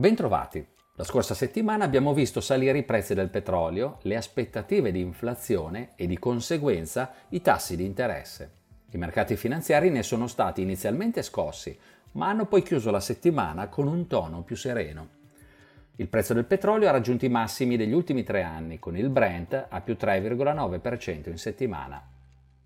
Bentrovati! 0.00 0.66
La 0.94 1.04
scorsa 1.04 1.34
settimana 1.34 1.84
abbiamo 1.84 2.14
visto 2.14 2.40
salire 2.40 2.78
i 2.78 2.84
prezzi 2.84 3.12
del 3.12 3.28
petrolio, 3.28 3.98
le 4.04 4.16
aspettative 4.16 4.92
di 4.92 5.00
inflazione 5.00 5.90
e 5.94 6.06
di 6.06 6.18
conseguenza 6.18 7.12
i 7.28 7.42
tassi 7.42 7.76
di 7.76 7.84
interesse. 7.84 8.50
I 8.92 8.96
mercati 8.96 9.36
finanziari 9.36 9.90
ne 9.90 10.02
sono 10.02 10.26
stati 10.26 10.62
inizialmente 10.62 11.20
scossi, 11.20 11.78
ma 12.12 12.28
hanno 12.28 12.46
poi 12.46 12.62
chiuso 12.62 12.90
la 12.90 12.98
settimana 12.98 13.68
con 13.68 13.88
un 13.88 14.06
tono 14.06 14.42
più 14.42 14.56
sereno. 14.56 15.06
Il 15.96 16.08
prezzo 16.08 16.32
del 16.32 16.46
petrolio 16.46 16.88
ha 16.88 16.92
raggiunto 16.92 17.26
i 17.26 17.28
massimi 17.28 17.76
degli 17.76 17.92
ultimi 17.92 18.22
tre 18.22 18.42
anni, 18.42 18.78
con 18.78 18.96
il 18.96 19.10
Brent 19.10 19.66
a 19.68 19.82
più 19.82 19.98
3,9% 20.00 21.28
in 21.28 21.36
settimana. 21.36 22.02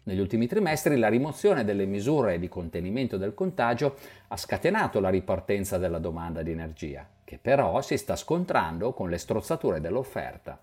Negli 0.06 0.20
ultimi 0.20 0.46
trimestri 0.46 0.98
la 0.98 1.08
rimozione 1.08 1.64
delle 1.64 1.86
misure 1.86 2.38
di 2.38 2.48
contenimento 2.48 3.16
del 3.16 3.32
contagio 3.32 3.96
ha 4.28 4.36
scatenato 4.36 5.00
la 5.00 5.08
ripartenza 5.08 5.78
della 5.78 5.98
domanda 5.98 6.42
di 6.42 6.50
energia, 6.50 7.08
che 7.24 7.38
però 7.40 7.80
si 7.80 7.96
sta 7.96 8.14
scontrando 8.14 8.92
con 8.92 9.08
le 9.08 9.16
strozzature 9.16 9.80
dell'offerta. 9.80 10.60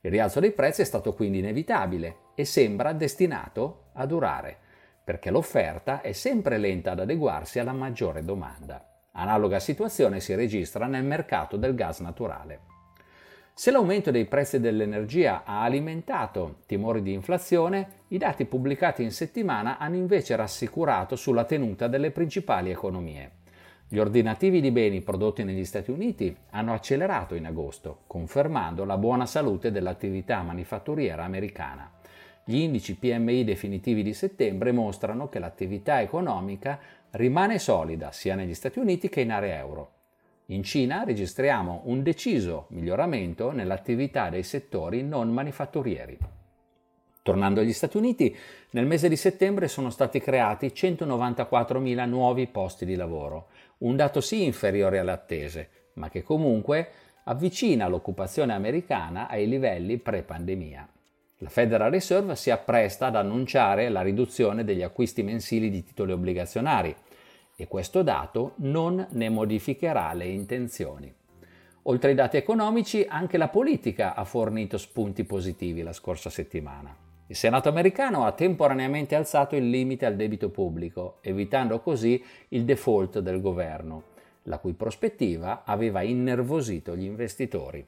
Il 0.00 0.10
rialzo 0.10 0.40
dei 0.40 0.50
prezzi 0.50 0.82
è 0.82 0.84
stato 0.84 1.14
quindi 1.14 1.38
inevitabile 1.38 2.16
e 2.34 2.44
sembra 2.44 2.92
destinato 2.92 3.84
a 3.92 4.06
durare, 4.06 4.56
perché 5.04 5.30
l'offerta 5.30 6.00
è 6.00 6.10
sempre 6.10 6.58
lenta 6.58 6.90
ad 6.90 7.00
adeguarsi 7.00 7.60
alla 7.60 7.72
maggiore 7.72 8.24
domanda. 8.24 8.84
Analoga 9.12 9.60
situazione 9.60 10.18
si 10.18 10.34
registra 10.34 10.86
nel 10.86 11.04
mercato 11.04 11.56
del 11.56 11.76
gas 11.76 12.00
naturale. 12.00 12.73
Se 13.56 13.70
l'aumento 13.70 14.10
dei 14.10 14.24
prezzi 14.24 14.58
dell'energia 14.58 15.44
ha 15.44 15.62
alimentato 15.62 16.56
timori 16.66 17.02
di 17.02 17.12
inflazione, 17.12 18.02
i 18.08 18.18
dati 18.18 18.46
pubblicati 18.46 19.04
in 19.04 19.12
settimana 19.12 19.78
hanno 19.78 19.94
invece 19.94 20.34
rassicurato 20.34 21.14
sulla 21.14 21.44
tenuta 21.44 21.86
delle 21.86 22.10
principali 22.10 22.72
economie. 22.72 23.30
Gli 23.86 23.98
ordinativi 23.98 24.60
di 24.60 24.72
beni 24.72 25.02
prodotti 25.02 25.44
negli 25.44 25.64
Stati 25.64 25.92
Uniti 25.92 26.36
hanno 26.50 26.72
accelerato 26.72 27.36
in 27.36 27.46
agosto, 27.46 28.00
confermando 28.08 28.84
la 28.84 28.98
buona 28.98 29.24
salute 29.24 29.70
dell'attività 29.70 30.42
manifatturiera 30.42 31.22
americana. 31.22 31.88
Gli 32.44 32.56
indici 32.56 32.96
PMI 32.96 33.44
definitivi 33.44 34.02
di 34.02 34.14
settembre 34.14 34.72
mostrano 34.72 35.28
che 35.28 35.38
l'attività 35.38 36.00
economica 36.00 36.80
rimane 37.10 37.60
solida 37.60 38.10
sia 38.10 38.34
negli 38.34 38.54
Stati 38.54 38.80
Uniti 38.80 39.08
che 39.08 39.20
in 39.20 39.30
area 39.30 39.58
euro. 39.58 39.90
In 40.48 40.62
Cina 40.62 41.04
registriamo 41.04 41.82
un 41.84 42.02
deciso 42.02 42.66
miglioramento 42.68 43.50
nell'attività 43.50 44.28
dei 44.28 44.42
settori 44.42 45.02
non 45.02 45.32
manifatturieri. 45.32 46.18
Tornando 47.22 47.60
agli 47.60 47.72
Stati 47.72 47.96
Uniti, 47.96 48.36
nel 48.72 48.84
mese 48.84 49.08
di 49.08 49.16
settembre 49.16 49.68
sono 49.68 49.88
stati 49.88 50.20
creati 50.20 50.66
194.000 50.66 52.06
nuovi 52.06 52.46
posti 52.46 52.84
di 52.84 52.94
lavoro, 52.94 53.46
un 53.78 53.96
dato 53.96 54.20
sì 54.20 54.44
inferiore 54.44 54.98
alle 54.98 55.12
attese, 55.12 55.68
ma 55.94 56.10
che 56.10 56.22
comunque 56.22 56.90
avvicina 57.24 57.88
l'occupazione 57.88 58.52
americana 58.52 59.30
ai 59.30 59.48
livelli 59.48 59.96
pre-pandemia. 59.96 60.86
La 61.38 61.48
Federal 61.48 61.90
Reserve 61.90 62.36
si 62.36 62.50
appresta 62.50 63.06
ad 63.06 63.16
annunciare 63.16 63.88
la 63.88 64.02
riduzione 64.02 64.62
degli 64.62 64.82
acquisti 64.82 65.22
mensili 65.22 65.70
di 65.70 65.82
titoli 65.82 66.12
obbligazionari, 66.12 66.94
e 67.56 67.68
questo 67.68 68.02
dato 68.02 68.52
non 68.56 69.06
ne 69.10 69.28
modificherà 69.28 70.12
le 70.12 70.26
intenzioni. 70.26 71.12
Oltre 71.86 72.10
ai 72.10 72.14
dati 72.14 72.36
economici, 72.36 73.04
anche 73.06 73.36
la 73.36 73.48
politica 73.48 74.14
ha 74.14 74.24
fornito 74.24 74.78
spunti 74.78 75.24
positivi 75.24 75.82
la 75.82 75.92
scorsa 75.92 76.30
settimana. 76.30 76.96
Il 77.26 77.36
Senato 77.36 77.68
americano 77.68 78.24
ha 78.24 78.32
temporaneamente 78.32 79.14
alzato 79.14 79.56
il 79.56 79.68
limite 79.68 80.06
al 80.06 80.16
debito 80.16 80.50
pubblico, 80.50 81.18
evitando 81.20 81.80
così 81.80 82.22
il 82.48 82.64
default 82.64 83.20
del 83.20 83.40
governo, 83.40 84.02
la 84.44 84.58
cui 84.58 84.72
prospettiva 84.72 85.62
aveva 85.64 86.02
innervosito 86.02 86.96
gli 86.96 87.04
investitori. 87.04 87.86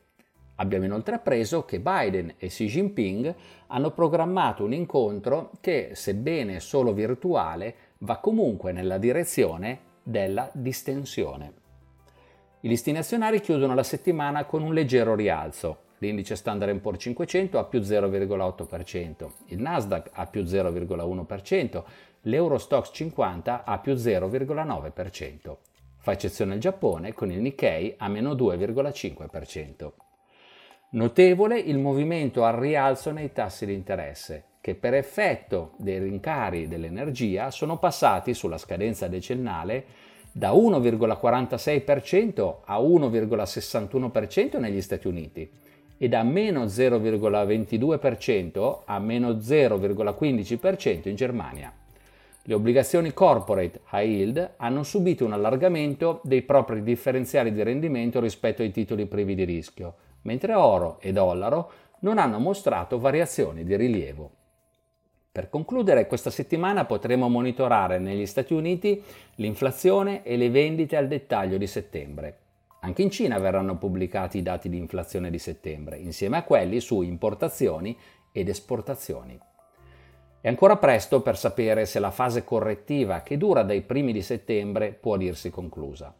Abbiamo 0.57 0.87
inoltre 0.87 1.17
appreso 1.17 1.65
che 1.67 1.81
Biden 1.81 2.35
e 2.39 2.47
Xi 2.47 2.67
Jinping 2.67 3.35
hanno 3.67 3.91
programmato 3.91 4.65
un 4.65 4.73
incontro 4.73 5.51
che, 5.61 5.91
sebbene 5.93 6.61
solo 6.61 6.95
virtuale, 6.95 7.75
va 7.99 8.19
comunque 8.19 8.73
nella 8.73 8.99
direzione 8.99 9.81
della 10.03 10.51
distensione. 10.53 11.53
I 12.61 12.69
listini 12.69 12.99
azionari 12.99 13.41
chiudono 13.41 13.75
la 13.75 13.83
settimana 13.83 14.45
con 14.45 14.63
un 14.63 14.75
leggero 14.75 15.15
rialzo. 15.15 15.85
L'indice 15.99 16.37
Standard 16.37 16.79
Poor's 16.79 17.01
500 17.01 17.59
a 17.59 17.65
più 17.65 17.81
0,8%, 17.81 19.31
il 19.47 19.61
Nasdaq 19.61 20.11
a 20.13 20.27
più 20.27 20.43
0,1%, 20.43 21.83
l'Eurostox 22.23 22.91
50 22.93 23.65
a 23.65 23.79
più 23.79 23.95
0,9%. 23.95 25.57
Fa 25.99 26.13
eccezione 26.13 26.55
il 26.55 26.61
Giappone 26.61 27.15
con 27.15 27.31
il 27.31 27.41
Nikkei 27.41 27.95
a 27.97 28.09
meno 28.09 28.35
2,5%. 28.35 29.93
Notevole 30.91 31.59
il 31.59 31.79
movimento 31.79 32.45
al 32.45 32.55
rialzo 32.55 33.11
nei 33.11 33.33
tassi 33.33 33.65
di 33.67 33.73
interesse, 33.75 34.45
che 34.67 34.75
per 34.75 34.95
effetto 34.95 35.75
dei 35.77 36.01
rincari 36.01 36.67
dell'energia 36.67 37.53
sono 37.53 37.79
passati 37.79 38.35
sulla 38.35 38.59
scadenza 38.59 39.07
decennale 39.07 39.85
da 40.33 40.51
1,46% 40.51 42.55
a 42.65 42.81
1,61% 42.81 44.59
negli 44.59 44.83
Stati 44.83 45.07
Uniti 45.07 45.49
e 45.97 46.09
da 46.09 46.25
meno 46.25 46.65
0,22% 46.65 48.79
a 48.87 48.99
meno 48.99 49.35
0,15% 49.35 51.11
in 51.11 51.15
Germania. 51.15 51.73
Le 52.43 52.55
obbligazioni 52.55 53.13
corporate 53.13 53.83
high 53.93 54.09
yield 54.09 54.55
hanno 54.57 54.83
subito 54.83 55.25
un 55.25 55.33
allargamento 55.33 56.19
dei 56.25 56.43
propri 56.43 56.83
differenziali 56.83 57.53
di 57.53 57.63
rendimento 57.63 58.19
rispetto 58.19 58.63
ai 58.63 58.73
titoli 58.73 59.07
privi 59.07 59.37
di 59.37 59.45
rischio, 59.45 59.95
mentre 60.23 60.55
oro 60.55 60.97
e 60.99 61.13
dollaro 61.13 61.71
non 62.01 62.19
hanno 62.19 62.41
mostrato 62.41 62.99
variazioni 62.99 63.63
di 63.63 63.77
rilievo. 63.77 64.36
Per 65.37 65.51
concludere, 65.51 66.07
questa 66.07 66.31
settimana 66.31 66.87
potremo 66.87 67.29
monitorare 67.29 67.99
negli 67.99 68.25
Stati 68.25 68.55
Uniti 68.55 69.03
l'inflazione 69.35 70.23
e 70.23 70.39
le 70.39 70.49
vendite 70.49 70.97
al 70.97 71.09
dettaglio 71.09 71.59
di 71.59 71.67
settembre. 71.67 72.39
Anche 72.81 73.03
in 73.03 73.11
Cina 73.11 73.39
verranno 73.39 73.77
pubblicati 73.77 74.39
i 74.39 74.43
dati 74.43 74.71
di 74.71 74.79
inflazione 74.79 75.29
di 75.29 75.39
settembre, 75.39 75.99
insieme 75.99 76.39
a 76.39 76.43
quelli 76.43 76.81
su 76.81 77.03
importazioni 77.03 77.95
ed 78.33 78.49
esportazioni. 78.49 79.39
È 80.41 80.49
ancora 80.49 80.79
presto 80.79 81.21
per 81.21 81.37
sapere 81.37 81.85
se 81.85 81.99
la 81.99 82.11
fase 82.11 82.43
correttiva 82.43 83.21
che 83.21 83.37
dura 83.37 83.63
dai 83.63 83.83
primi 83.83 84.15
di 84.15 84.23
settembre 84.23 84.97
può 84.99 85.19
dirsi 85.19 85.51
conclusa. 85.51 86.15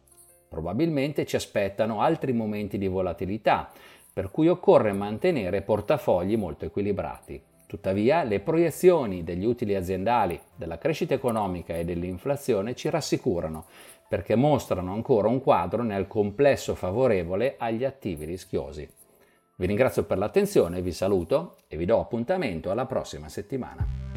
Probabilmente 0.47 1.25
ci 1.25 1.35
aspettano 1.35 2.01
altri 2.01 2.33
momenti 2.33 2.77
di 2.77 2.87
volatilità, 2.87 3.71
per 4.13 4.29
cui 4.29 4.47
occorre 4.47 4.93
mantenere 4.93 5.63
portafogli 5.63 6.37
molto 6.37 6.65
equilibrati. 6.65 7.55
Tuttavia, 7.67 8.23
le 8.23 8.39
proiezioni 8.39 9.25
degli 9.25 9.43
utili 9.43 9.75
aziendali, 9.75 10.39
della 10.55 10.77
crescita 10.77 11.13
economica 11.13 11.75
e 11.75 11.83
dell'inflazione 11.83 12.73
ci 12.75 12.89
rassicurano 12.89 13.65
perché 14.07 14.35
mostrano 14.35 14.93
ancora 14.93 15.27
un 15.27 15.41
quadro 15.41 15.83
nel 15.83 16.07
complesso 16.07 16.75
favorevole 16.75 17.55
agli 17.57 17.83
attivi 17.83 18.23
rischiosi. 18.23 18.87
Vi 19.55 19.65
ringrazio 19.65 20.03
per 20.03 20.17
l'attenzione, 20.17 20.81
vi 20.81 20.93
saluto 20.93 21.57
e 21.67 21.75
vi 21.75 21.83
do 21.83 21.99
appuntamento 21.99 22.71
alla 22.71 22.85
prossima 22.85 23.27
settimana. 23.27 24.16